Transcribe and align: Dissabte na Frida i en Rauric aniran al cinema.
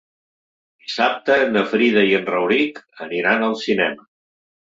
Dissabte 0.85 1.37
na 1.49 1.63
Frida 1.73 2.07
i 2.13 2.15
en 2.21 2.25
Rauric 2.31 2.81
aniran 3.09 3.47
al 3.51 3.55
cinema. 3.67 4.09